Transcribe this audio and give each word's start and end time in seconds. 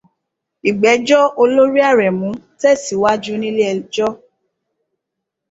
Ìgbẹ́jọ́ 0.69 1.23
olórí 1.41 1.81
Àrẹ̀mú 1.89 2.27
tẹ̀síwájú 2.59 3.33
nílé 3.41 3.63
ẹjọ́. 3.73 4.09